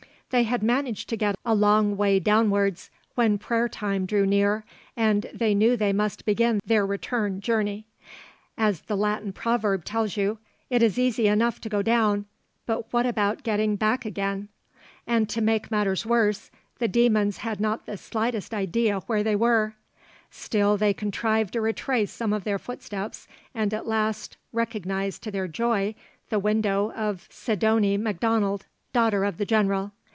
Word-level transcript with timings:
They 0.31 0.43
had 0.43 0.63
managed 0.63 1.09
to 1.09 1.17
get 1.17 1.37
a 1.43 1.53
long 1.53 1.97
way 1.97 2.17
downwards 2.17 2.89
when 3.15 3.37
prayer 3.37 3.67
time 3.67 4.05
drew 4.05 4.25
near, 4.25 4.63
and 4.95 5.29
they 5.33 5.53
knew 5.53 5.75
they 5.75 5.91
must 5.91 6.23
begin 6.23 6.61
their 6.65 6.85
return 6.85 7.41
journey. 7.41 7.85
As 8.57 8.79
the 8.83 8.95
Latin 8.95 9.33
proverb 9.33 9.83
tells 9.83 10.15
you, 10.15 10.37
it 10.69 10.81
is 10.81 10.97
easy 10.97 11.27
enough 11.27 11.59
to 11.59 11.67
go 11.67 11.81
down, 11.81 12.23
but 12.65 12.93
what 12.93 13.05
about 13.05 13.43
getting 13.43 13.75
back 13.75 14.05
again? 14.05 14.47
And 15.05 15.27
to 15.27 15.41
make 15.41 15.69
matters 15.69 16.05
worse, 16.05 16.49
the 16.79 16.87
demons 16.87 17.39
had 17.39 17.59
not 17.59 17.85
the 17.85 17.97
slightest 17.97 18.53
idea 18.53 19.01
where 19.07 19.23
they 19.23 19.35
were. 19.35 19.73
Still, 20.29 20.77
they 20.77 20.93
contrived 20.93 21.51
to 21.55 21.59
retrace 21.59 22.09
some 22.09 22.31
of 22.31 22.45
their 22.45 22.57
footsteps 22.57 23.27
and 23.53 23.73
at 23.73 23.85
last 23.85 24.37
recognised 24.53 25.23
to 25.23 25.31
their 25.31 25.49
joy 25.49 25.93
the 26.29 26.39
window 26.39 26.89
of 26.93 27.27
Sidonie 27.29 27.97
Macdonald, 27.97 28.65
daughter 28.93 29.25
of 29.25 29.37
the 29.37 29.45
general. 29.45 29.91